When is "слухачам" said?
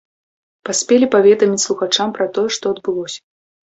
1.67-2.09